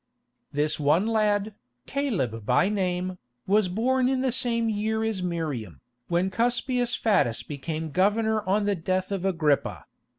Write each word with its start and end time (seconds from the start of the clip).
This 0.51 0.79
one 0.79 1.05
lad, 1.05 1.53
Caleb 1.85 2.43
by 2.43 2.69
name, 2.69 3.19
was 3.45 3.69
born 3.69 4.09
in 4.09 4.21
the 4.21 4.31
same 4.31 4.67
year 4.67 5.03
as 5.03 5.21
Miriam, 5.21 5.79
when 6.07 6.31
Cuspius 6.31 6.95
Fadus 6.95 7.43
became 7.43 7.91
governor 7.91 8.41
on 8.49 8.65
the 8.65 8.73
death 8.73 9.11
of 9.11 9.25
Agrippa. 9.25 9.85